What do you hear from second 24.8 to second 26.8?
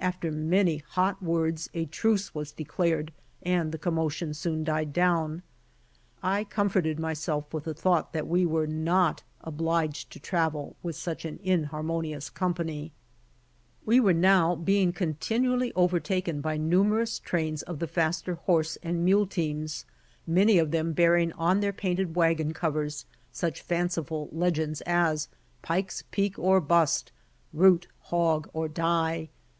as "Pike's Peak or